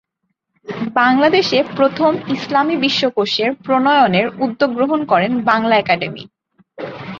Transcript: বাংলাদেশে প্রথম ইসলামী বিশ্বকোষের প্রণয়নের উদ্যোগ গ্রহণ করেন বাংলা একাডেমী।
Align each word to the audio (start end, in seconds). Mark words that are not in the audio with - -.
বাংলাদেশে 0.95 1.57
প্রথম 1.75 2.11
ইসলামী 2.27 2.75
বিশ্বকোষের 2.77 3.49
প্রণয়নের 3.63 4.27
উদ্যোগ 4.39 4.69
গ্রহণ 4.73 4.99
করেন 5.05 5.31
বাংলা 5.41 5.75
একাডেমী। 5.77 6.23